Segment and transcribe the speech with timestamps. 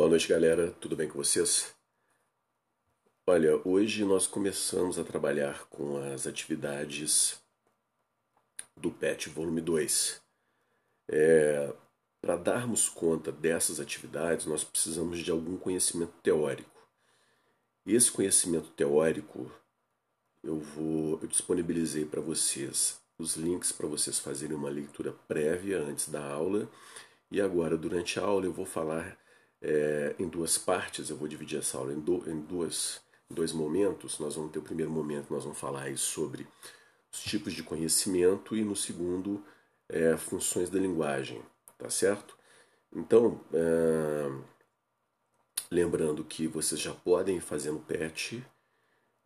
[0.00, 0.70] Boa noite, galera.
[0.80, 1.74] Tudo bem com vocês?
[3.26, 7.38] Olha, hoje nós começamos a trabalhar com as atividades
[8.74, 10.22] do PET Volume 2.
[11.06, 11.70] É,
[12.18, 16.88] Para darmos conta dessas atividades, nós precisamos de algum conhecimento teórico.
[17.84, 19.52] Esse conhecimento teórico,
[20.42, 26.08] eu vou, eu disponibilizei para vocês os links para vocês fazerem uma leitura prévia antes
[26.08, 26.70] da aula.
[27.30, 29.19] E agora, durante a aula, eu vou falar
[29.62, 31.10] é, em duas partes.
[31.10, 34.18] Eu vou dividir essa aula em, do, em duas, dois momentos.
[34.18, 36.46] Nós vamos ter o primeiro momento, nós vamos falar sobre
[37.12, 39.44] os tipos de conhecimento e no segundo,
[39.88, 41.42] é, funções da linguagem,
[41.76, 42.38] tá certo?
[42.94, 44.42] Então, é,
[45.70, 48.44] lembrando que vocês já podem ir fazendo PET.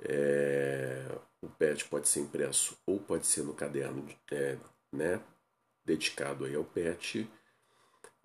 [0.01, 1.07] É,
[1.41, 4.59] o PET pode ser impresso ou pode ser no caderno é,
[4.93, 5.21] né,
[5.85, 7.31] dedicado aí ao PET.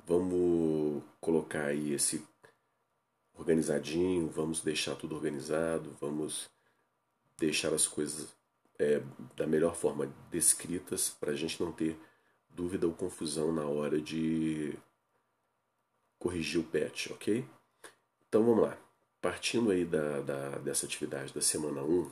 [0.06, 2.26] Vamos colocar aí esse
[3.34, 6.50] organizadinho, vamos deixar tudo organizado, vamos
[7.38, 8.28] deixar as coisas
[8.78, 9.02] é,
[9.36, 11.98] da melhor forma descritas para a gente não ter
[12.50, 14.78] dúvida ou confusão na hora de
[16.18, 17.46] corrigir o patch, ok?
[18.28, 18.78] Então vamos lá.
[19.22, 22.12] Partindo aí da, da, dessa atividade da semana 1,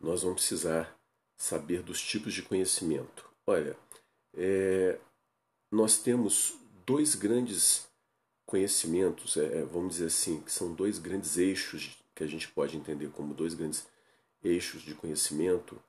[0.00, 0.96] nós vamos precisar
[1.36, 3.28] saber dos tipos de conhecimento.
[3.46, 3.76] Olha,
[4.34, 4.98] é,
[5.70, 6.54] nós temos
[6.84, 7.88] dois grandes
[8.44, 12.76] conhecimentos, é, é, vamos dizer assim, que são dois grandes eixos que a gente pode
[12.76, 13.86] entender como dois grandes
[14.42, 15.80] eixos de conhecimento,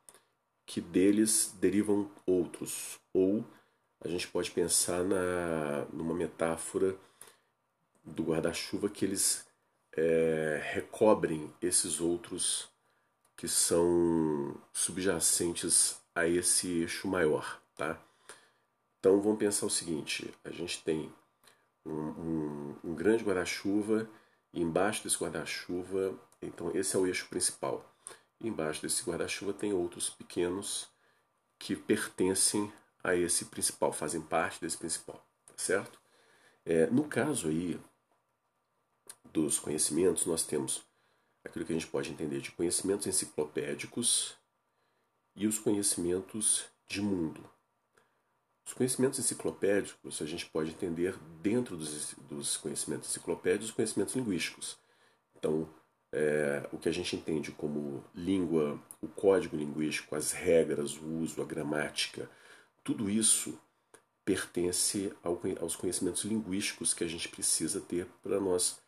[0.65, 2.99] que deles derivam outros.
[3.13, 3.43] Ou
[3.99, 6.95] a gente pode pensar na, numa metáfora
[8.03, 9.45] do guarda-chuva que eles
[9.93, 12.69] é, recobrem esses outros
[13.35, 17.99] que são subjacentes a esse eixo maior, tá?
[19.01, 21.11] Então vamos pensar o seguinte: a gente tem
[21.83, 24.07] um, um, um grande guarda-chuva
[24.53, 27.83] e embaixo desse guarda-chuva, então esse é o eixo principal.
[28.39, 30.87] E embaixo desse guarda-chuva tem outros pequenos
[31.57, 32.71] que pertencem
[33.03, 35.99] a esse principal, fazem parte desse principal, tá certo?
[36.63, 37.79] É, no caso aí
[39.33, 40.83] dos conhecimentos, nós temos
[41.43, 44.35] aquilo que a gente pode entender de conhecimentos enciclopédicos
[45.35, 47.50] e os conhecimentos de mundo.
[48.65, 54.77] Os conhecimentos enciclopédicos a gente pode entender dentro dos, dos conhecimentos enciclopédicos os conhecimentos linguísticos.
[55.35, 55.67] Então,
[56.11, 61.41] é, o que a gente entende como língua, o código linguístico, as regras, o uso,
[61.41, 62.29] a gramática,
[62.83, 63.59] tudo isso
[64.23, 68.79] pertence ao, aos conhecimentos linguísticos que a gente precisa ter para nós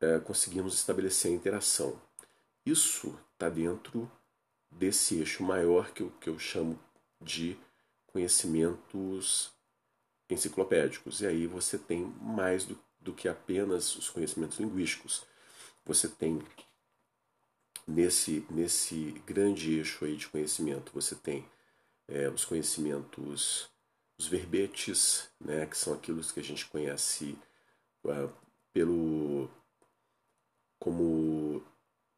[0.00, 2.00] é, conseguirmos estabelecer a interação.
[2.64, 4.10] Isso está dentro
[4.70, 6.78] desse eixo maior que eu, que eu chamo
[7.20, 7.58] de
[8.18, 9.52] conhecimentos
[10.28, 11.20] enciclopédicos.
[11.20, 15.24] E aí você tem mais do, do que apenas os conhecimentos linguísticos.
[15.86, 16.42] Você tem
[17.86, 21.48] nesse, nesse grande eixo aí de conhecimento, você tem
[22.08, 23.70] é, os conhecimentos,
[24.18, 27.38] os verbetes, né, que são aqueles que a gente conhece
[28.04, 28.30] uh,
[28.72, 29.48] pelo
[30.80, 31.62] como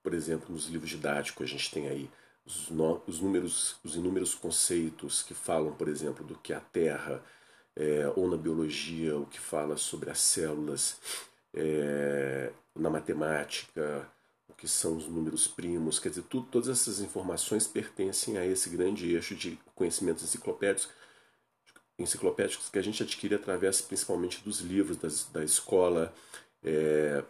[0.03, 2.11] por exemplo nos livros didáticos a gente tem aí
[2.51, 6.61] os, no, os, números, os inúmeros conceitos que falam, por exemplo, do que é a
[6.61, 7.23] Terra,
[7.77, 10.99] é, ou na biologia, o que fala sobre as células,
[11.55, 14.07] é, na matemática,
[14.49, 18.69] o que são os números primos, quer dizer, tudo, todas essas informações pertencem a esse
[18.69, 20.89] grande eixo de conhecimentos enciclopédicos,
[21.99, 26.13] enciclopédicos que a gente adquire através principalmente dos livros das, da escola,
[26.65, 27.23] é,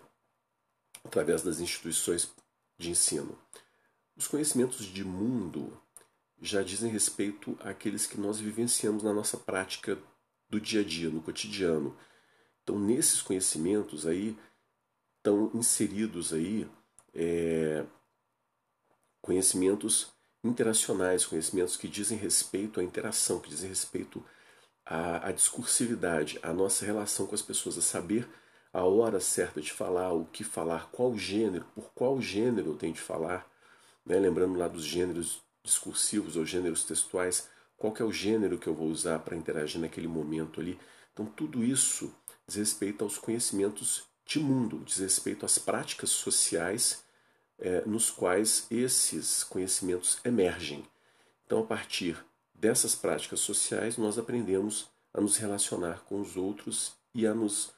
[1.05, 2.33] através das instituições
[2.79, 3.39] de ensino.
[4.21, 5.73] Os conhecimentos de mundo
[6.43, 9.99] já dizem respeito àqueles que nós vivenciamos na nossa prática
[10.47, 11.97] do dia a dia, no cotidiano.
[12.63, 14.39] Então, nesses conhecimentos aí
[15.17, 16.69] estão inseridos aí
[17.15, 17.83] é,
[19.23, 20.13] conhecimentos
[20.45, 24.23] interacionais, conhecimentos que dizem respeito à interação, que dizem respeito
[24.85, 28.29] à, à discursividade, à nossa relação com as pessoas, a saber
[28.71, 32.93] a hora certa de falar, o que falar, qual gênero, por qual gênero eu tenho
[32.93, 33.50] de falar,
[34.05, 34.19] né?
[34.19, 38.89] lembrando lá dos gêneros discursivos ou gêneros textuais, qual é o gênero que eu vou
[38.89, 40.79] usar para interagir naquele momento ali.
[41.13, 42.15] Então, tudo isso
[42.47, 47.03] diz respeito aos conhecimentos de mundo, diz respeito às práticas sociais
[47.59, 50.85] é, nos quais esses conhecimentos emergem.
[51.45, 52.17] Então, a partir
[52.55, 57.73] dessas práticas sociais, nós aprendemos a nos relacionar com os outros e a nos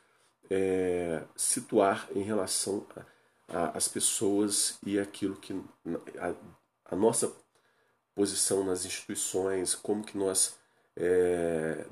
[0.50, 3.02] é, situar em relação a,
[3.52, 5.52] as pessoas e aquilo que
[6.18, 6.34] a,
[6.86, 7.30] a, nossa
[8.14, 10.56] posição nas instituições, como que nós
[10.96, 11.86] é,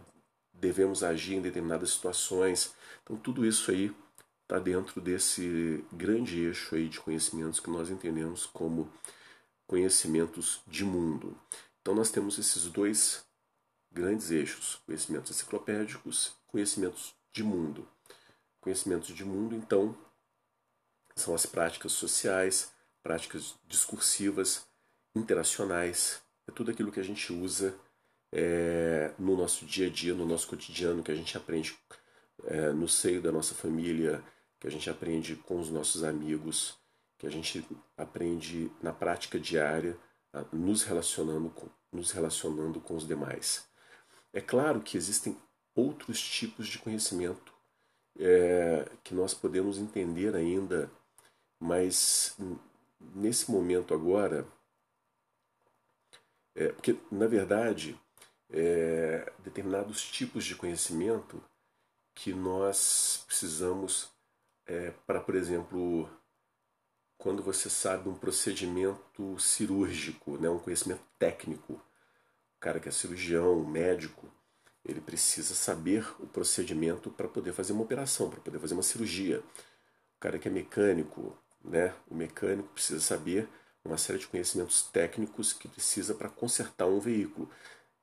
[0.54, 2.74] devemos agir em determinadas situações.
[3.02, 3.94] Então, tudo isso aí
[4.42, 8.90] está dentro desse grande eixo aí de conhecimentos que nós entendemos como
[9.66, 11.38] conhecimentos de mundo.
[11.80, 13.24] Então, nós temos esses dois
[13.92, 17.86] grandes eixos: conhecimentos enciclopédicos, conhecimentos de mundo.
[18.60, 19.96] Conhecimentos de mundo, então,
[21.20, 22.72] são as práticas sociais,
[23.02, 24.67] práticas discursivas,
[25.14, 27.75] interacionais, é tudo aquilo que a gente usa
[28.32, 31.76] é, no nosso dia a dia, no nosso cotidiano, que a gente aprende
[32.44, 34.22] é, no seio da nossa família,
[34.58, 36.78] que a gente aprende com os nossos amigos,
[37.19, 37.64] que a gente
[37.96, 39.96] aprende na prática diária,
[40.52, 43.64] nos relacionando com, nos relacionando com os demais.
[44.32, 45.37] É claro que existem
[45.75, 47.52] outros tipos de conhecimento
[48.19, 50.90] é, que nós podemos entender ainda,
[51.60, 52.36] mas
[53.14, 54.46] nesse momento agora,
[56.54, 58.00] é, porque na verdade
[58.48, 61.42] é, determinados tipos de conhecimento
[62.14, 64.10] que nós precisamos
[64.66, 66.08] é, para, por exemplo,
[67.18, 73.64] quando você sabe um procedimento cirúrgico, né, um conhecimento técnico, o cara que é cirurgião,
[73.64, 74.30] médico,
[74.84, 79.40] ele precisa saber o procedimento para poder fazer uma operação, para poder fazer uma cirurgia.
[79.40, 83.48] O cara que é mecânico, né, o mecânico precisa saber
[83.84, 87.50] uma série de conhecimentos técnicos que precisa para consertar um veículo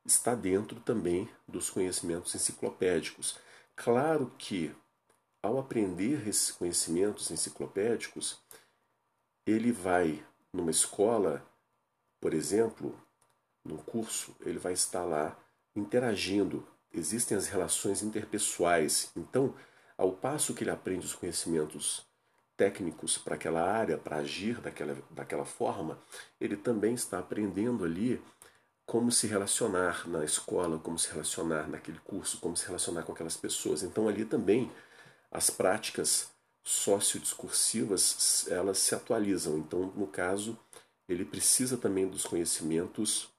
[0.08, 3.38] está dentro também dos conhecimentos enciclopédicos.
[3.76, 4.74] Claro que,
[5.44, 8.40] ao aprender esses conhecimentos enciclopédicos,
[9.46, 11.46] ele vai numa escola,
[12.20, 13.00] por exemplo,
[13.64, 15.38] num curso, ele vai estar lá
[15.76, 16.66] interagindo.
[16.92, 19.12] Existem as relações interpessoais.
[19.16, 19.54] Então,
[19.98, 22.06] ao passo que ele aprende os conhecimentos
[22.58, 25.98] técnicos para aquela área, para agir daquela, daquela forma,
[26.42, 28.22] ele também está aprendendo ali
[28.86, 33.38] como se relacionar na escola, como se relacionar naquele curso, como se relacionar com aquelas
[33.38, 33.84] pessoas.
[33.84, 34.72] Então ali também
[35.32, 36.30] as práticas
[36.64, 39.58] sociodiscursivas elas se atualizam.
[39.58, 40.60] Então, no caso,
[41.08, 43.30] ele precisa também dos conhecimentos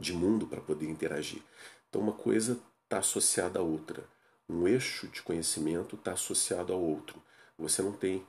[0.00, 1.42] de mundo para poder interagir.
[1.88, 4.04] Então, uma coisa está associada à outra.
[4.48, 7.22] Um eixo de conhecimento está associado ao outro.
[7.58, 8.26] Você não tem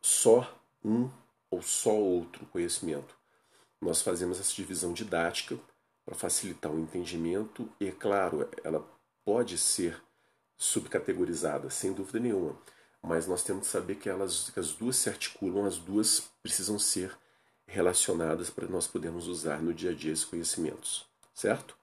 [0.00, 1.10] só um
[1.50, 3.18] ou só outro conhecimento
[3.80, 5.58] nós fazemos essa divisão didática
[6.04, 8.84] para facilitar o entendimento e, é claro, ela
[9.24, 10.02] pode ser
[10.56, 12.58] subcategorizada, sem dúvida nenhuma,
[13.00, 16.78] mas nós temos que saber que, elas, que as duas se articulam, as duas precisam
[16.78, 17.16] ser
[17.66, 21.76] relacionadas para nós podermos usar no dia a dia esses conhecimentos, certo?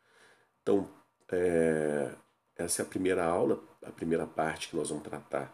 [0.61, 0.89] Então,
[1.31, 2.13] é,
[2.57, 5.53] essa é a primeira aula, a primeira parte que nós vamos tratar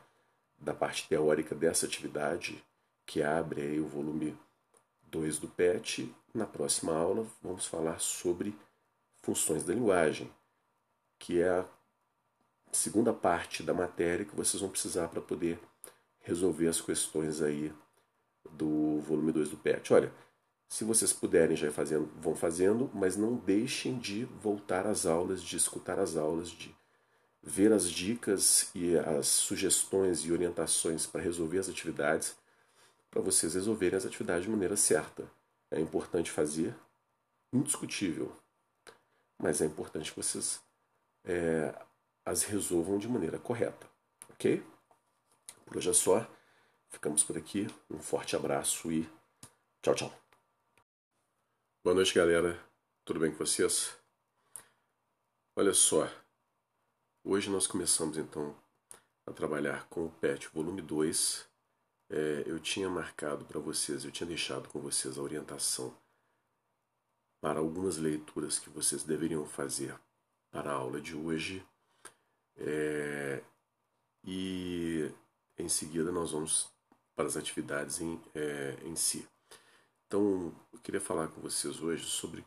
[0.61, 2.63] da parte teórica dessa atividade,
[3.05, 4.37] que abre aí o volume
[5.03, 8.55] 2 do PET na próxima aula, vamos falar sobre
[9.21, 10.31] funções da linguagem,
[11.19, 11.65] que é a
[12.71, 15.59] segunda parte da matéria que vocês vão precisar para poder
[16.21, 17.73] resolver as questões aí
[18.51, 19.93] do volume 2 do PET.
[19.93, 20.13] Olha,
[20.67, 25.43] se vocês puderem já ir fazendo, vão fazendo, mas não deixem de voltar às aulas,
[25.43, 26.73] de escutar as aulas, de
[27.41, 32.35] ver as dicas e as sugestões e orientações para resolver as atividades,
[33.09, 35.29] para vocês resolverem as atividades de maneira certa
[35.71, 36.75] é importante fazer,
[37.51, 38.35] indiscutível,
[39.39, 40.61] mas é importante que vocês
[41.23, 41.73] é,
[42.25, 43.87] as resolvam de maneira correta,
[44.29, 44.61] ok?
[45.65, 46.27] Por hoje é só,
[46.89, 49.09] ficamos por aqui, um forte abraço e
[49.81, 50.21] tchau, tchau.
[51.83, 52.59] Boa noite, galera,
[53.05, 53.95] tudo bem com vocês?
[55.55, 56.09] Olha só,
[57.23, 58.55] hoje nós começamos então
[59.25, 61.49] a trabalhar com o PET volume 2
[62.09, 65.95] é, eu tinha marcado para vocês, eu tinha deixado com vocês a orientação
[67.39, 69.97] para algumas leituras que vocês deveriam fazer
[70.51, 71.65] para a aula de hoje.
[72.57, 73.41] É,
[74.25, 75.09] e
[75.57, 76.69] em seguida nós vamos
[77.15, 79.27] para as atividades em, é, em si.
[80.05, 82.45] Então, eu queria falar com vocês hoje sobre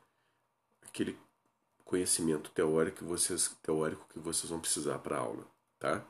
[0.82, 1.18] aquele
[1.84, 5.46] conhecimento teórico que vocês, teórico que vocês vão precisar para a aula,
[5.78, 6.04] tá?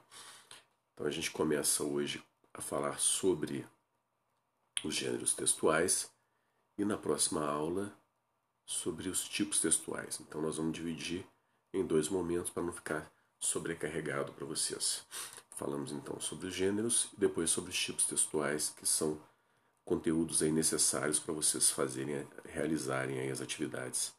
[0.93, 3.67] Então a gente começa hoje a falar sobre
[4.85, 6.11] os gêneros textuais
[6.79, 7.93] e na próxima aula
[8.65, 10.21] sobre os tipos textuais.
[10.21, 11.27] Então nós vamos dividir
[11.73, 15.05] em dois momentos para não ficar sobrecarregado para vocês.
[15.51, 19.21] Falamos então sobre os gêneros e depois sobre os tipos textuais, que são
[19.85, 24.15] conteúdos aí necessários para vocês fazerem, realizarem aí as atividades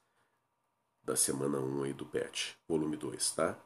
[1.05, 3.57] da semana 1 aí do PET, volume 2, tá?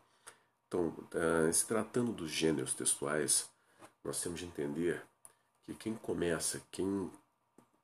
[0.68, 3.50] Então, uh, se tratando dos gêneros textuais,
[4.04, 5.02] nós temos de entender
[5.64, 7.10] que quem começa, quem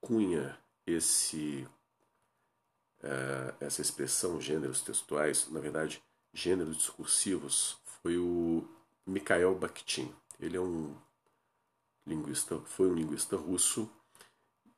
[0.01, 1.67] cunha esse
[3.03, 8.67] uh, essa expressão gêneros textuais, na verdade, gêneros discursivos foi o
[9.05, 10.13] Mikhail Bakhtin.
[10.39, 10.95] Ele é um
[12.05, 13.89] linguista, foi um linguista russo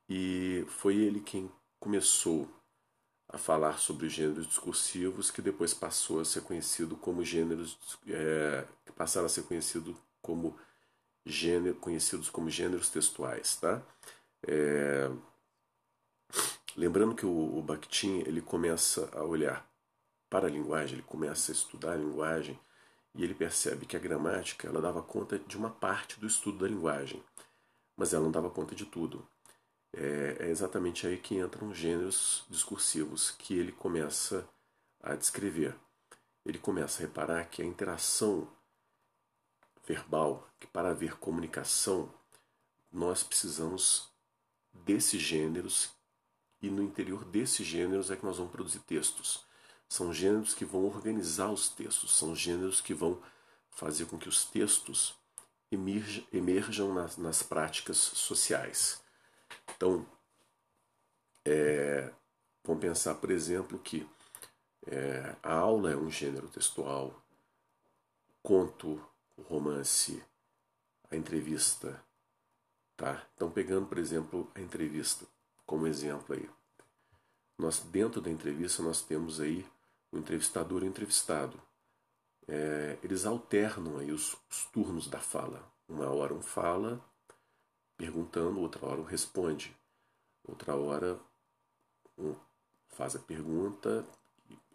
[0.07, 2.48] e foi ele quem começou
[3.29, 8.65] a falar sobre gêneros discursivos que depois passou a ser conhecido como gêneros é,
[8.96, 10.57] passaram a ser conhecido como
[11.25, 13.81] gênero, conhecidos como gêneros textuais, tá?
[14.48, 15.10] É,
[16.75, 19.67] lembrando que o, o Bakhtin ele começa a olhar
[20.29, 22.60] para a linguagem, ele começa a estudar a linguagem
[23.15, 26.67] e ele percebe que a gramática ela dava conta de uma parte do estudo da
[26.67, 27.24] linguagem,
[27.96, 29.27] mas ela não dava conta de tudo.
[29.94, 34.48] É, é exatamente aí que entram os gêneros discursivos que ele começa
[35.01, 35.75] a descrever.
[36.46, 38.48] Ele começa a reparar que a interação
[39.86, 42.13] verbal, que para haver comunicação,
[42.91, 44.10] nós precisamos
[44.74, 45.89] desses gêneros
[46.62, 49.46] e no interior desses gêneros é que nós vamos produzir textos.
[49.88, 53.22] São gêneros que vão organizar os textos, são gêneros que vão
[53.70, 55.15] fazer com que os textos
[56.32, 59.01] emerjam nas, nas práticas sociais.
[59.75, 60.06] Então,
[61.46, 62.12] é,
[62.63, 64.08] vamos pensar, por exemplo, que
[64.86, 67.13] é, a aula é um gênero textual,
[68.42, 69.01] conto,
[69.48, 70.24] romance,
[71.10, 72.01] a entrevista,
[72.96, 73.25] tá?
[73.36, 75.25] Então, pegando, por exemplo, a entrevista
[75.66, 76.50] como exemplo aí.
[77.58, 79.66] Nós, dentro da entrevista, nós temos aí
[80.12, 81.60] o entrevistador e o entrevistado.
[82.48, 85.62] É, eles alternam aí os, os, turnos da fala.
[85.88, 87.04] Uma hora um fala
[87.98, 89.75] perguntando, outra hora responde.
[90.48, 91.20] Outra hora
[92.18, 92.36] um
[92.89, 94.06] faz a pergunta,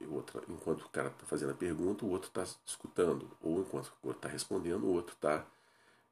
[0.08, 3.30] outra, enquanto o cara está fazendo a pergunta, o outro está escutando.
[3.40, 5.44] Ou enquanto o outro está respondendo, o outro está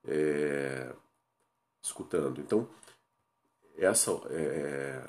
[0.05, 0.95] é,
[1.83, 2.40] escutando.
[2.40, 2.69] Então,
[3.76, 5.09] essa é,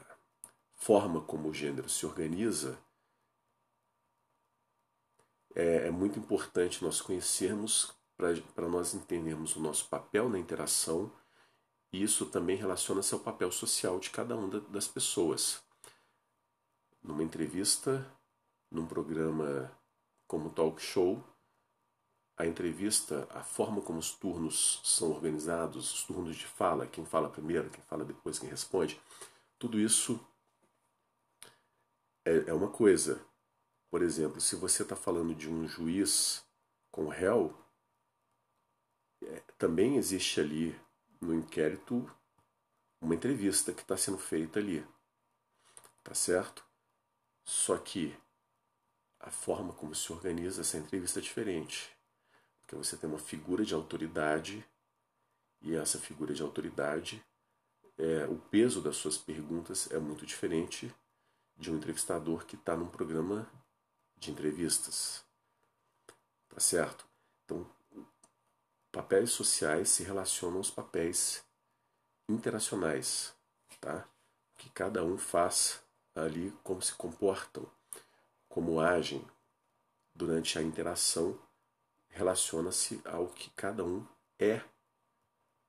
[0.75, 2.77] forma como o gênero se organiza
[5.55, 7.93] é, é muito importante nós conhecermos
[8.55, 11.11] para nós entendermos o nosso papel na interação.
[11.91, 15.61] E isso também relaciona-se ao papel social de cada uma das pessoas.
[17.03, 18.05] Numa entrevista,
[18.69, 19.71] num programa
[20.27, 21.21] como talk show,
[22.37, 27.29] a entrevista, a forma como os turnos são organizados, os turnos de fala, quem fala
[27.29, 28.99] primeiro, quem fala depois, quem responde,
[29.59, 30.19] tudo isso
[32.25, 33.23] é, é uma coisa.
[33.89, 36.43] Por exemplo, se você está falando de um juiz
[36.89, 37.53] com réu,
[39.23, 40.75] é, também existe ali
[41.21, 42.09] no inquérito
[42.99, 44.85] uma entrevista que está sendo feita ali.
[46.03, 46.65] Tá certo?
[47.43, 48.15] Só que
[49.19, 51.95] a forma como se organiza essa entrevista é diferente.
[52.61, 54.65] Porque você tem uma figura de autoridade
[55.61, 57.23] e essa figura de autoridade,
[57.97, 60.93] é, o peso das suas perguntas é muito diferente
[61.55, 63.47] de um entrevistador que está num programa
[64.17, 65.23] de entrevistas.
[66.49, 67.10] Tá certo?
[68.91, 71.43] Papéis sociais se relacionam aos papéis
[72.27, 73.33] interacionais,
[73.79, 74.07] tá?
[74.57, 75.81] Que cada um faz
[76.13, 77.65] ali como se comportam,
[78.49, 79.25] como agem
[80.13, 81.39] durante a interação,
[82.09, 84.05] relaciona-se ao que cada um
[84.37, 84.61] é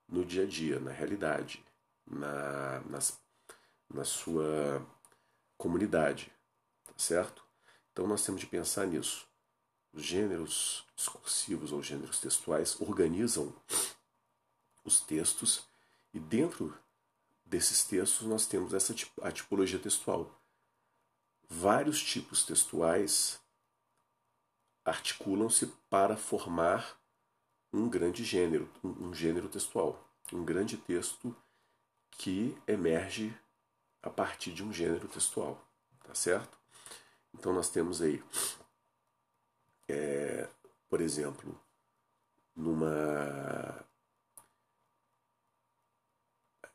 [0.09, 1.65] no dia a dia, na realidade,
[2.05, 3.19] na, nas,
[3.89, 4.85] na sua
[5.57, 6.33] comunidade,
[6.85, 7.47] tá certo?
[7.93, 9.27] Então nós temos de pensar nisso.
[9.93, 13.55] Os gêneros discursivos ou gêneros textuais organizam
[14.85, 15.65] os textos
[16.15, 16.77] e dentro
[17.45, 20.35] desses textos nós temos essa a tipologia textual.
[21.49, 23.39] Vários tipos textuais
[24.85, 26.99] articulam-se para formar
[27.73, 31.35] um grande gênero, um gênero textual, um grande texto
[32.13, 33.35] que emerge
[34.03, 35.63] a partir de um gênero textual,
[36.05, 36.59] tá certo?
[37.35, 38.23] Então nós temos aí,
[39.89, 40.49] é,
[40.89, 41.59] por exemplo,
[42.55, 43.85] numa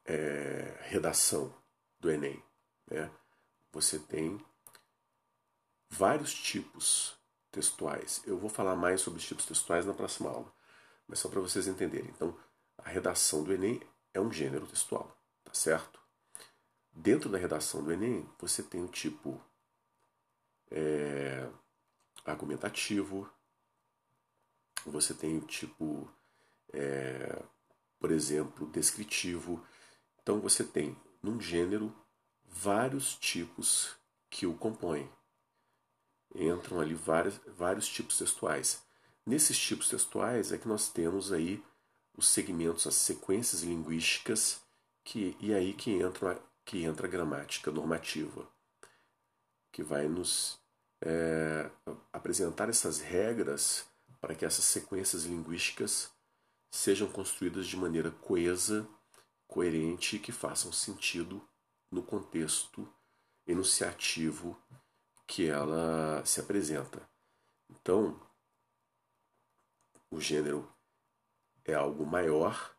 [0.06, 1.54] é, redação
[2.00, 2.44] do Enem,
[2.90, 3.12] né,
[3.72, 4.44] você tem
[5.90, 7.18] vários tipos
[7.52, 8.22] textuais.
[8.26, 10.52] Eu vou falar mais sobre os tipos textuais na próxima aula,
[11.08, 12.10] mas só para vocês entenderem.
[12.10, 12.38] Então,
[12.78, 13.82] a redação do Enem
[14.14, 16.00] é um gênero textual, tá certo?
[16.92, 19.42] Dentro da redação do Enem, você tem o tipo
[20.72, 21.48] é,
[22.28, 23.30] argumentativo,
[24.86, 26.10] você tem o tipo,
[26.74, 27.44] é,
[28.00, 29.66] por exemplo, descritivo.
[30.22, 31.94] Então você tem, num gênero,
[32.46, 33.96] vários tipos
[34.30, 35.10] que o compõem.
[36.36, 38.84] Entram ali vários, vários tipos textuais.
[39.26, 41.64] Nesses tipos textuais é que nós temos aí
[42.16, 44.62] os segmentos, as sequências linguísticas,
[45.04, 48.48] que, e aí que entra, que entra a gramática normativa
[49.78, 50.60] que vai nos
[51.02, 51.70] é,
[52.12, 53.86] apresentar essas regras
[54.20, 56.12] para que essas sequências linguísticas
[56.72, 58.88] sejam construídas de maneira coesa,
[59.48, 61.42] coerente e que façam sentido
[61.92, 62.88] no contexto
[63.46, 64.60] enunciativo
[65.26, 67.08] que ela se apresenta.
[67.70, 68.20] Então,
[70.10, 70.70] o gênero
[71.66, 72.76] é algo maior,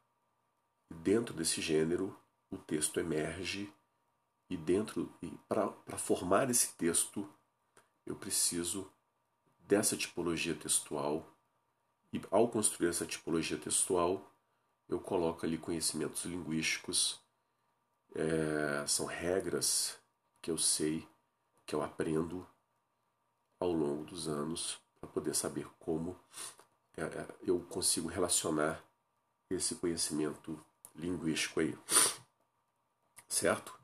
[0.90, 2.18] dentro desse gênero
[2.50, 3.72] o texto emerge,
[4.50, 5.12] e dentro
[5.46, 7.28] para formar esse texto
[8.08, 8.90] eu preciso
[9.60, 11.30] dessa tipologia textual,
[12.10, 14.32] e ao construir essa tipologia textual,
[14.88, 17.20] eu coloco ali conhecimentos linguísticos,
[18.14, 19.98] é, são regras
[20.40, 21.06] que eu sei,
[21.66, 22.48] que eu aprendo
[23.60, 26.18] ao longo dos anos para poder saber como
[26.96, 28.82] é, é, eu consigo relacionar
[29.50, 30.58] esse conhecimento
[30.96, 31.76] linguístico aí.
[33.28, 33.78] Certo?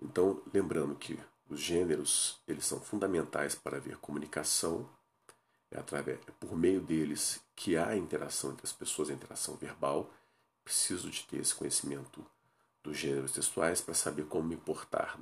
[0.00, 1.20] Então, lembrando que
[1.52, 4.88] os gêneros, eles são fundamentais para haver comunicação,
[5.70, 10.10] é através é por meio deles que há interação entre as pessoas, interação verbal.
[10.64, 12.24] Preciso de ter esse conhecimento
[12.82, 14.60] dos gêneros textuais para saber como me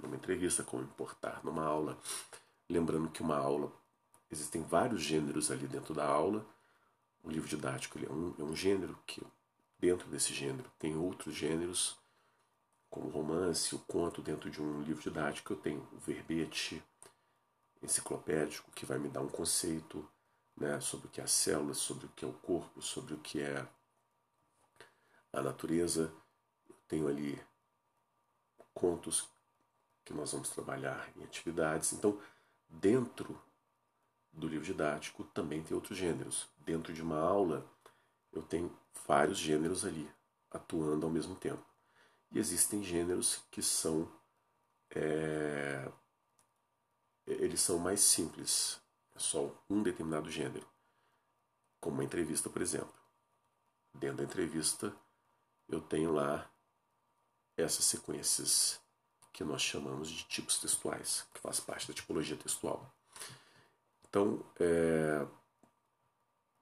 [0.03, 0.89] numa entrevista, como me
[1.45, 1.99] numa aula.
[2.69, 3.73] Lembrando que uma aula
[4.31, 6.47] existem vários gêneros ali dentro da aula
[7.23, 9.23] o livro didático é, um, é um gênero que,
[9.79, 11.97] dentro desse gênero, tem outros gêneros,
[12.91, 16.83] como o romance, o conto, dentro de um livro didático eu tenho o verbete
[17.83, 20.07] enciclopédico, que vai me dar um conceito
[20.57, 23.19] né, sobre o que é a célula, sobre o que é o corpo, sobre o
[23.19, 23.67] que é
[25.33, 26.13] a natureza.
[26.69, 27.41] Eu tenho ali
[28.75, 29.29] contos
[30.05, 31.93] que nós vamos trabalhar em atividades.
[31.93, 32.21] Então,
[32.69, 33.41] dentro
[34.33, 36.49] do livro didático também tem outros gêneros.
[36.59, 37.65] Dentro de uma aula,
[38.33, 40.11] eu tenho vários gêneros ali
[40.51, 41.70] atuando ao mesmo tempo.
[42.31, 44.11] E existem gêneros que são
[44.95, 45.91] é,
[47.27, 48.81] eles são mais simples,
[49.15, 50.67] é só um determinado gênero,
[51.81, 52.93] como uma entrevista, por exemplo.
[53.95, 54.95] Dentro da entrevista,
[55.69, 56.51] eu tenho lá
[57.57, 58.81] essas sequências
[59.33, 62.93] que nós chamamos de tipos textuais, que faz parte da tipologia textual.
[64.09, 65.27] Então, é,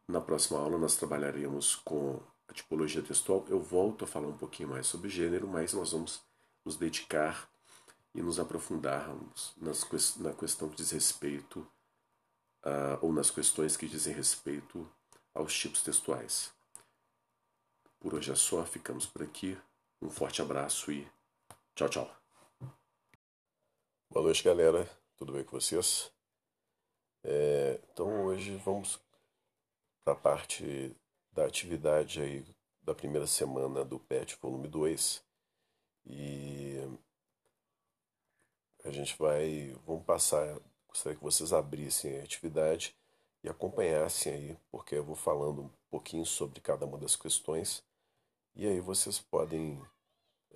[0.06, 3.44] na próxima aula nós trabalharemos com a tipologia textual.
[3.48, 6.20] Eu volto a falar um pouquinho mais sobre gênero, mas nós vamos
[6.64, 7.48] nos dedicar
[8.14, 11.60] e nos aprofundarmos nas, na questão que diz respeito,
[12.64, 14.90] uh, ou nas questões que dizem respeito
[15.34, 16.52] aos tipos textuais.
[18.00, 19.56] Por hoje é só, ficamos por aqui.
[20.00, 21.06] Um forte abraço e
[21.74, 22.16] tchau, tchau.
[24.10, 24.88] Boa noite, galera.
[25.16, 26.10] Tudo bem com vocês?
[27.24, 29.00] É, então hoje vamos
[30.04, 30.96] para a parte
[31.38, 32.44] da atividade aí
[32.82, 35.22] da primeira semana do PET volume 2
[36.04, 36.78] e
[38.84, 42.96] a gente vai, vamos passar, gostaria que vocês abrissem a atividade
[43.44, 47.84] e acompanhassem aí, porque eu vou falando um pouquinho sobre cada uma das questões
[48.56, 49.80] e aí vocês podem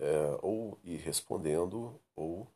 [0.01, 2.49] é, ou ir respondendo ou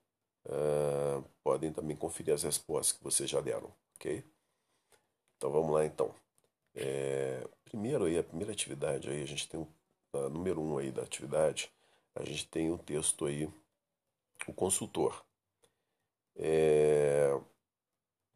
[0.46, 4.24] é, podem também conferir as respostas que vocês já deram ok?
[5.36, 6.12] Então vamos lá então.
[6.76, 11.02] É, primeiro aí, a primeira atividade aí, a gente tem o número um aí da
[11.02, 11.72] atividade,
[12.14, 13.50] a gente tem um texto aí,
[14.46, 15.24] o consultor.
[16.36, 17.40] É,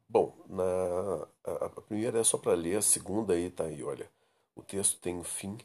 [0.09, 4.09] bom, na, a, a, primeira é só para ler, a segunda aí tá aí, olha.
[4.55, 5.57] O texto tem um fim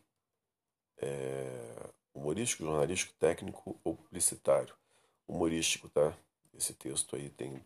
[0.99, 4.75] é, humorístico, jornalístico, técnico ou publicitário.
[5.27, 6.17] Humorístico, tá?
[6.55, 7.65] Esse texto aí tem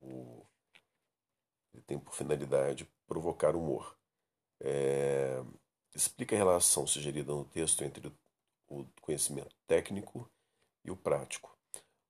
[0.00, 0.42] o
[1.72, 3.96] ele tem por finalidade provocar humor.
[4.64, 5.42] É,
[5.94, 8.12] explica a relação sugerida no texto entre
[8.68, 10.30] o conhecimento técnico
[10.84, 11.56] e o prático.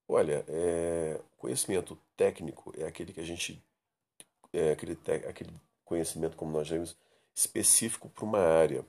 [0.07, 3.62] Olha, é, conhecimento técnico é aquele que a gente.
[4.53, 5.51] É aquele, aquele
[5.85, 6.97] conhecimento, como nós já vimos,
[7.35, 8.85] específico para uma área,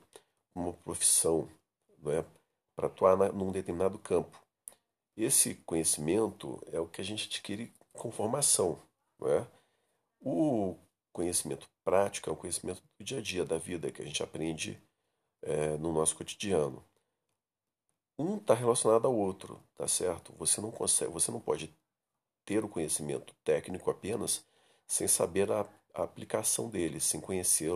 [0.54, 1.48] uma profissão,
[2.06, 2.24] é?
[2.76, 4.38] para atuar na, num determinado campo.
[5.16, 8.78] Esse conhecimento é o que a gente adquire com formação.
[9.22, 9.46] É?
[10.20, 10.76] O
[11.12, 14.80] conhecimento prático é um conhecimento do dia a dia, da vida, que a gente aprende
[15.42, 16.84] é, no nosso cotidiano.
[18.18, 20.32] Um está relacionado ao outro, tá certo?
[20.38, 21.74] Você não consegue, você não pode
[22.44, 24.44] ter o conhecimento técnico apenas
[24.86, 27.72] sem saber a, a aplicação dele, sem conhecer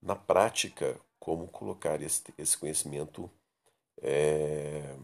[0.00, 3.30] na prática como colocar esse, esse conhecimento
[4.00, 4.96] é,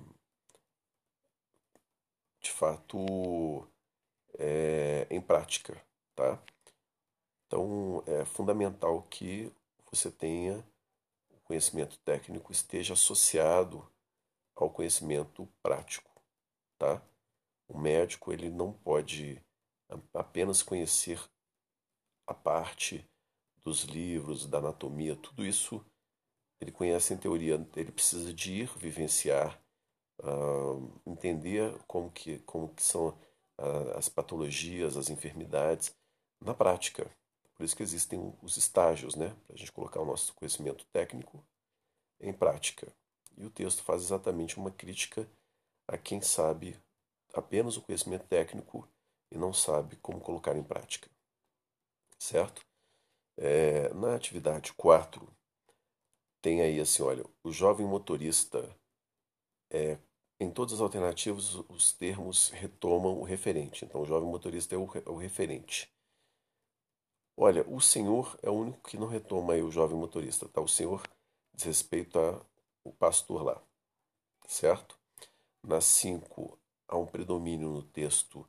[2.40, 3.66] de fato
[4.38, 5.80] é, em prática,
[6.14, 6.38] tá?
[7.46, 9.52] Então, é fundamental que
[9.90, 10.64] você tenha
[11.30, 13.86] o conhecimento técnico esteja associado
[14.56, 16.10] ao conhecimento prático,
[16.78, 17.02] tá?
[17.68, 19.40] O médico ele não pode
[20.12, 21.20] apenas conhecer
[22.26, 23.08] a parte
[23.64, 25.84] dos livros, da anatomia, tudo isso
[26.60, 27.54] ele conhece em teoria.
[27.76, 29.60] Ele precisa de ir vivenciar,
[30.20, 35.94] uh, entender como que, como que são uh, as patologias, as enfermidades
[36.40, 37.10] na prática.
[37.54, 39.34] Por isso que existem os estágios, né?
[39.46, 41.42] Para a gente colocar o nosso conhecimento técnico
[42.20, 42.92] em prática.
[43.36, 45.28] E o texto faz exatamente uma crítica
[45.86, 46.76] a quem sabe
[47.32, 48.88] apenas o conhecimento técnico
[49.30, 51.10] e não sabe como colocar em prática.
[52.18, 52.64] Certo?
[53.36, 55.28] É, na atividade 4,
[56.40, 58.74] tem aí assim, olha, o jovem motorista,
[59.70, 59.98] é,
[60.38, 63.84] em todas as alternativas, os termos retomam o referente.
[63.84, 65.93] Então, o jovem motorista é o, é o referente.
[67.36, 70.60] Olha, o Senhor é o único que não retoma aí o jovem motorista, tá?
[70.60, 71.02] O Senhor
[71.52, 73.60] diz respeito ao pastor lá,
[74.46, 74.96] certo?
[75.62, 78.48] Na 5, há um predomínio no texto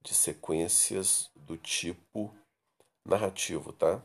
[0.00, 2.32] de sequências do tipo
[3.04, 4.00] narrativo, tá?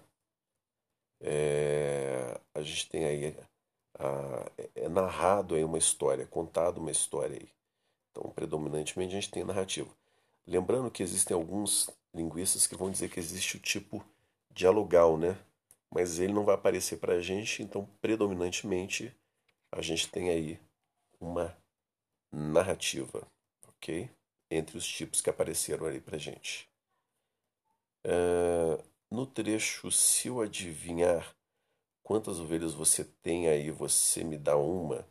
[1.21, 3.37] É, a gente tem aí
[3.99, 7.49] a, é narrado aí uma história, contado uma história aí.
[8.11, 9.95] Então, predominantemente a gente tem narrativo.
[10.47, 14.03] Lembrando que existem alguns linguistas que vão dizer que existe o tipo
[14.55, 15.37] dialogal, né?
[15.93, 19.15] Mas ele não vai aparecer para a gente, então predominantemente
[19.71, 20.59] a gente tem aí
[21.19, 21.55] uma
[22.31, 23.27] narrativa,
[23.67, 24.09] ok?
[24.49, 26.67] Entre os tipos que apareceram ali para gente.
[28.05, 31.35] Uh, no trecho, se eu adivinhar
[32.03, 35.07] quantas ovelhas você tem aí, você me dá uma,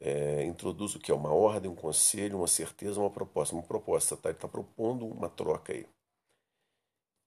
[0.00, 3.54] é, introduz o que é uma ordem, um conselho, uma certeza, uma proposta.
[3.54, 4.28] Uma proposta, tá?
[4.28, 5.86] Ele está propondo uma troca aí.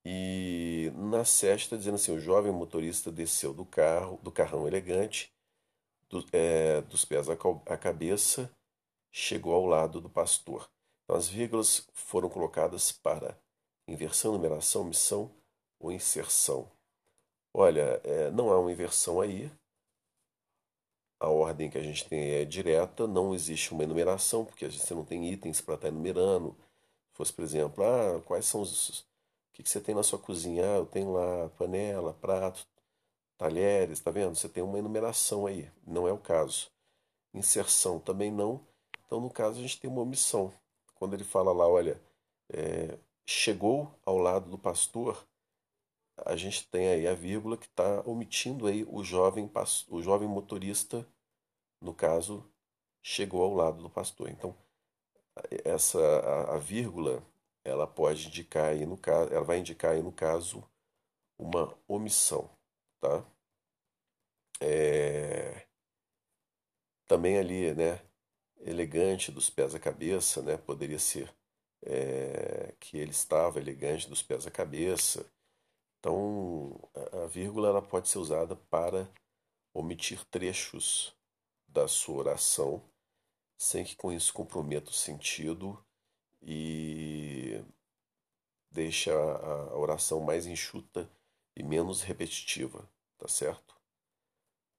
[0.06, 5.32] E na está dizendo assim: o jovem motorista desceu do carro, do carrão elegante,
[6.10, 8.52] do, é, dos pés à cabeça,
[9.12, 10.70] chegou ao lado do pastor.
[11.04, 13.38] Então, as vírgulas foram colocadas para
[13.88, 15.32] inversão, numeração, missão,
[15.80, 16.70] ou inserção?
[17.54, 19.52] Olha, é, não há uma inversão aí.
[21.20, 25.04] A ordem que a gente tem é direta, não existe uma enumeração, porque você não
[25.06, 26.56] tem itens para estar enumerando.
[27.12, 29.07] Se fosse, por exemplo, ah, quais são os.
[29.58, 30.64] Que, que você tem na sua cozinha?
[30.64, 32.64] Ah, eu tenho lá panela, prato,
[33.40, 34.36] talheres, tá vendo?
[34.36, 35.72] Você tem uma enumeração aí.
[35.86, 36.70] Não é o caso.
[37.34, 38.62] Inserção também não.
[39.04, 40.54] Então, no caso, a gente tem uma omissão.
[40.94, 42.00] Quando ele fala lá, olha,
[42.54, 45.28] é, chegou ao lado do pastor,
[46.18, 49.50] a gente tem aí a vírgula que está omitindo aí o jovem,
[49.90, 51.04] o jovem motorista,
[51.82, 52.46] no caso,
[53.02, 54.30] chegou ao lado do pastor.
[54.30, 54.56] Então,
[55.66, 57.24] essa a, a vírgula,
[57.68, 60.64] ela pode indicar aí no caso, ela vai indicar aí no caso
[61.38, 62.50] uma omissão,
[63.00, 63.26] tá?
[64.62, 65.68] É...
[67.08, 68.02] Também ali, né,
[68.60, 71.34] elegante dos pés à cabeça, né, poderia ser
[71.84, 72.74] é...
[72.80, 75.26] que ele estava elegante dos pés à cabeça,
[76.00, 76.80] então,
[77.24, 79.12] a vírgula ela pode ser usada para
[79.74, 81.16] omitir trechos
[81.68, 82.82] da sua oração,
[83.58, 85.78] sem que com isso comprometa o sentido
[86.48, 87.62] e
[88.72, 91.10] deixe a, oração mais enxuta
[91.54, 93.76] e menos repetitiva, tá certo?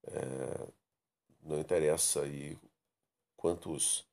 [0.03, 0.67] É,
[1.43, 2.57] não interessa aí
[3.37, 4.03] quantos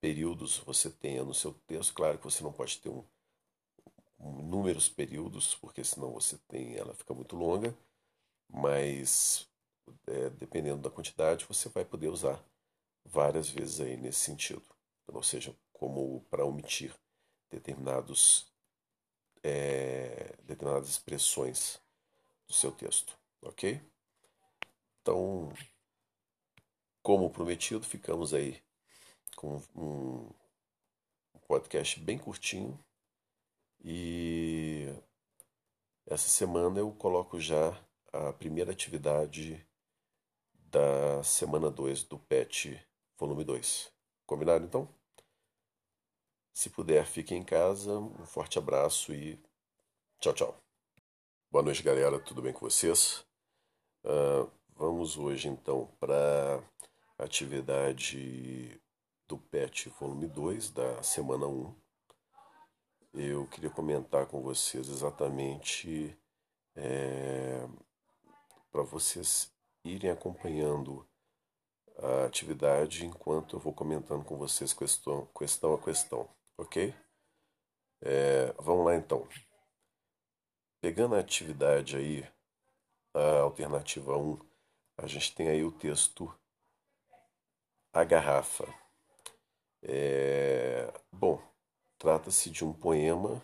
[0.00, 3.04] períodos você tenha no seu texto, claro que você não pode ter um,
[4.40, 7.76] inúmeros períodos, porque senão você tem, ela fica muito longa,
[8.48, 9.48] mas
[10.08, 12.42] é, dependendo da quantidade, você vai poder usar
[13.04, 14.64] várias vezes aí nesse sentido.
[15.06, 16.94] Ou seja, como para omitir
[17.54, 18.46] determinados,
[19.42, 21.80] é, determinadas expressões
[22.46, 23.80] do seu texto, ok?
[25.00, 25.52] Então,
[27.02, 28.62] como prometido, ficamos aí
[29.36, 30.28] com um
[31.46, 32.78] podcast bem curtinho,
[33.84, 34.88] e
[36.06, 37.78] essa semana eu coloco já
[38.12, 39.64] a primeira atividade
[40.70, 42.80] da semana 2 do PET
[43.18, 43.92] volume 2.
[44.26, 44.88] Combinado então?
[46.54, 47.98] Se puder, fique em casa.
[47.98, 49.36] Um forte abraço e
[50.20, 50.64] tchau, tchau.
[51.50, 52.20] Boa noite, galera.
[52.20, 53.26] Tudo bem com vocês?
[54.04, 56.62] Uh, vamos hoje então para
[57.18, 58.80] a atividade
[59.26, 61.50] do PET volume 2 da semana 1.
[61.50, 61.74] Um
[63.14, 66.16] eu queria comentar com vocês exatamente
[66.76, 67.66] é,
[68.70, 69.52] para vocês
[69.84, 71.04] irem acompanhando
[71.98, 76.94] a atividade enquanto eu vou comentando com vocês questão, questão a questão, ok?
[78.02, 79.26] É, vamos lá então.
[80.80, 82.28] Pegando a atividade aí,
[83.14, 84.38] a alternativa 1,
[84.98, 86.32] a gente tem aí o texto
[87.92, 88.66] A Garrafa.
[89.82, 91.42] É, bom,
[92.04, 93.42] Trata-se de um poema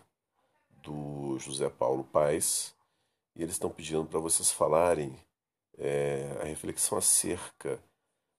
[0.68, 2.74] do José Paulo Paes
[3.34, 5.16] e eles estão pedindo para vocês falarem
[5.78, 7.82] é, a reflexão acerca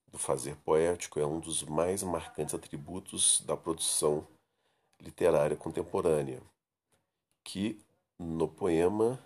[0.08, 4.28] do fazer poético é um dos mais marcantes atributos da produção
[5.02, 6.42] literária contemporânea,
[7.44, 7.84] que
[8.18, 9.20] no poema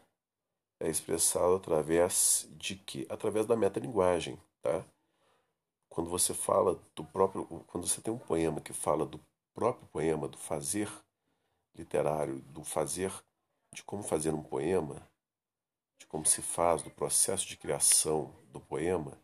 [0.80, 3.06] é expressado através de quê?
[3.10, 4.84] Através da metalinguagem, tá?
[5.90, 9.20] Quando você fala do próprio, quando você tem um poema que fala do
[9.54, 10.90] próprio poema, do fazer
[11.76, 13.12] literário, do fazer,
[13.74, 15.08] de como fazer um poema,
[15.98, 19.18] de como se faz, do processo de criação do poema,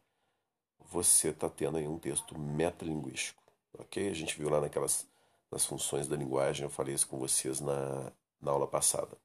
[0.80, 3.42] você está tendo aí um texto metalinguístico,
[3.78, 4.10] ok?
[4.10, 5.08] A gente viu lá naquelas
[5.52, 9.18] nas funções da linguagem, eu falei isso com vocês na, na aula passada.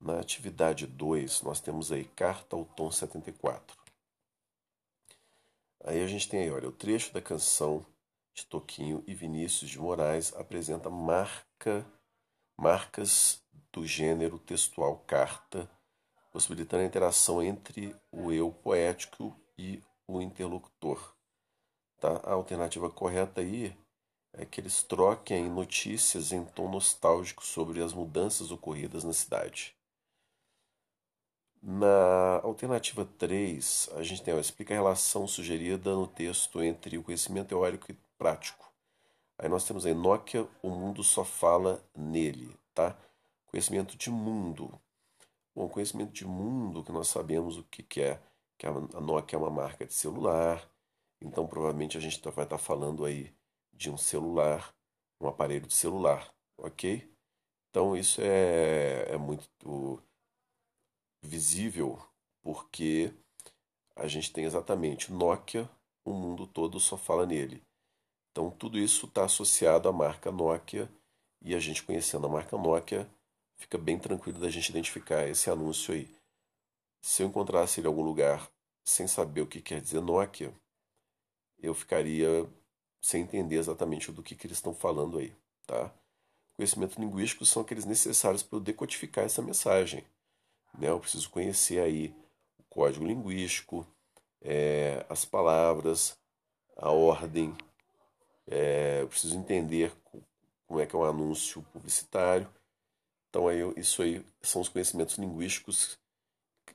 [0.00, 3.76] Na atividade 2, nós temos aí carta ao tom 74.
[5.84, 7.84] Aí a gente tem aí, olha, o trecho da canção
[8.34, 11.86] de Toquinho e Vinícius de Moraes apresenta marca,
[12.58, 15.70] marcas do gênero textual carta,
[16.32, 21.14] possibilitando a interação entre o eu poético e o interlocutor.
[21.98, 22.20] Tá?
[22.24, 23.74] A alternativa correta aí
[24.36, 29.74] é que eles troquem notícias em tom nostálgico sobre as mudanças ocorridas na cidade.
[31.62, 37.02] Na alternativa 3, a gente tem, ó, explica a relação sugerida no texto entre o
[37.02, 38.70] conhecimento teórico e prático.
[39.38, 42.96] Aí nós temos aí Nokia, o mundo só fala nele, tá?
[43.46, 44.78] Conhecimento de mundo.
[45.54, 48.20] Bom, conhecimento de mundo, que nós sabemos o que, que é,
[48.58, 50.66] que a Nokia é uma marca de celular,
[51.20, 53.34] então provavelmente a gente tá, vai estar tá falando aí
[53.76, 54.74] de um celular,
[55.20, 57.08] um aparelho de celular, ok?
[57.70, 60.02] Então isso é, é muito
[61.22, 61.98] visível
[62.42, 63.12] porque
[63.94, 65.68] a gente tem exatamente Nokia,
[66.04, 67.62] o mundo todo só fala nele.
[68.30, 70.90] Então tudo isso está associado à marca Nokia
[71.42, 73.08] e a gente conhecendo a marca Nokia
[73.58, 76.08] fica bem tranquilo da gente identificar esse anúncio aí.
[77.02, 78.50] Se eu encontrasse ele em algum lugar
[78.86, 80.54] sem saber o que quer dizer Nokia,
[81.58, 82.48] eu ficaria
[83.00, 85.32] sem entender exatamente do que, que eles estão falando aí,
[85.66, 85.92] tá?
[86.56, 90.04] Conhecimento linguístico são aqueles necessários para eu decodificar essa mensagem.
[90.78, 90.88] Né?
[90.88, 92.14] Eu preciso conhecer aí
[92.58, 93.86] o código linguístico,
[94.40, 96.18] é, as palavras,
[96.76, 97.54] a ordem.
[98.46, 99.92] É, eu preciso entender
[100.66, 102.48] como é que é um anúncio publicitário.
[103.28, 105.98] Então aí, isso aí são os conhecimentos linguísticos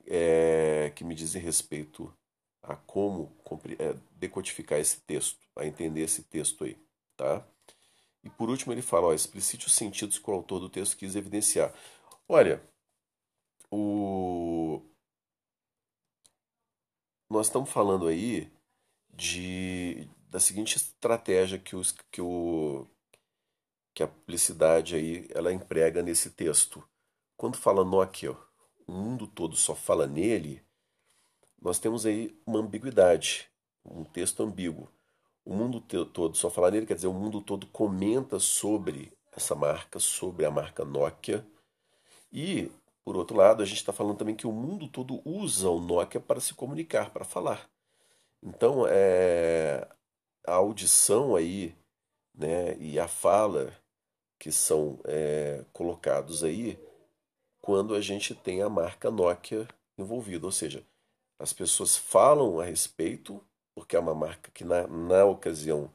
[0.06, 2.14] é, que me dizem respeito
[2.64, 3.32] a como
[3.80, 6.78] é, decodificar esse texto, a entender esse texto aí,
[7.18, 7.46] tá?
[8.24, 11.16] E por último ele fala, ó, explicite os sentidos que o autor do texto quis
[11.16, 11.74] evidenciar.
[12.28, 12.62] Olha,
[13.72, 14.82] o...
[17.30, 18.52] nós estamos falando aí
[19.10, 22.88] de da seguinte estratégia que, os, que, o,
[23.94, 26.82] que a publicidade aí ela emprega nesse texto.
[27.36, 28.32] Quando fala Nokia,
[28.88, 30.64] o mundo todo só fala nele,
[31.62, 33.50] nós temos aí uma ambiguidade,
[33.86, 34.90] um texto ambíguo.
[35.46, 40.00] O mundo todo, só falar nele quer dizer o mundo todo comenta sobre essa marca,
[40.00, 41.46] sobre a marca Nokia.
[42.32, 42.72] E,
[43.04, 46.20] por outro lado, a gente está falando também que o mundo todo usa o Nokia
[46.20, 47.70] para se comunicar, para falar.
[48.42, 49.88] Então, é,
[50.46, 51.76] a audição aí
[52.34, 53.74] né, e a fala
[54.40, 56.80] que são é, colocados aí
[57.62, 60.84] quando a gente tem a marca Nokia envolvida, ou seja,
[61.42, 65.92] as pessoas falam a respeito, porque é uma marca que na, na ocasião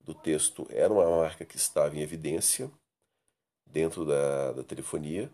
[0.00, 2.70] do texto era uma marca que estava em evidência
[3.64, 5.30] dentro da, da telefonia,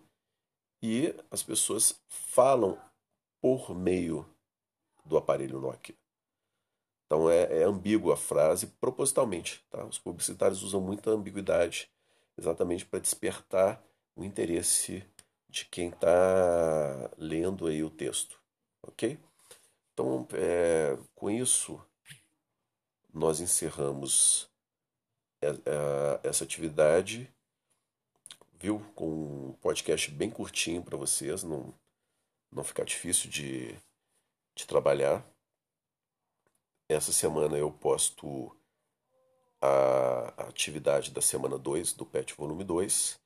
[0.83, 2.79] e as pessoas falam
[3.41, 4.29] por meio
[5.05, 5.95] do aparelho Nokia.
[7.07, 9.65] Então é, é ambígua a frase propositalmente.
[9.71, 9.85] Tá?
[9.85, 11.91] Os publicitários usam muita ambiguidade
[12.37, 13.83] exatamente para despertar
[14.15, 15.05] o interesse
[15.49, 18.39] de quem está lendo aí o texto,
[18.83, 19.19] ok?
[19.97, 21.83] Então, é, com isso,
[23.15, 24.47] nós encerramos
[25.41, 27.35] é, é, essa atividade,
[28.61, 28.79] viu?
[28.95, 31.73] Com um podcast bem curtinho para vocês, não,
[32.53, 33.75] não ficar difícil de,
[34.55, 35.27] de trabalhar.
[36.91, 38.55] Essa semana eu posto
[39.63, 43.19] a, a atividade da semana 2 do PET Volume 2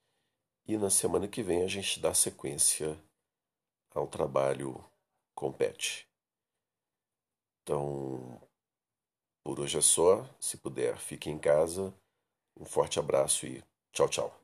[0.69, 2.97] e na semana que vem a gente dá sequência
[3.93, 4.89] ao trabalho
[5.35, 6.09] com PET.
[7.63, 8.41] Então,
[9.45, 10.25] por hoje é só.
[10.41, 11.95] Se puder, fique em casa.
[12.59, 14.40] Um forte abraço e tchau, tchau.